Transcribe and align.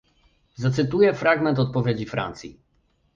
Zacytuję 0.55 1.13
fragment 1.13 1.59
odpowiedzi 1.59 2.05
Francji 2.05 2.59